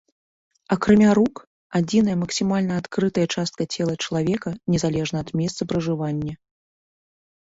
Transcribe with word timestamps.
Акрамя 0.75 1.09
рук, 1.17 1.35
адзіная 1.79 2.15
максімальна 2.21 2.73
адкрытая 2.81 3.25
частка 3.41 3.67
цела 3.75 3.93
чалавека, 4.07 4.53
незалежна 4.77 5.17
ад 5.27 5.29
месца 5.41 5.61
пражывання. 5.73 6.33